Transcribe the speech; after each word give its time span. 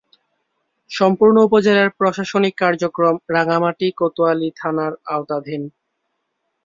সম্পূর্ণ 0.91 1.35
উপজেলার 1.47 1.89
প্রশাসনিক 1.99 2.53
কার্যক্রম 2.63 3.15
রাঙ্গামাটি 3.35 3.87
কোতোয়ালী 3.99 4.49
থানার 4.55 4.93
আওতাধীন। 5.07 5.61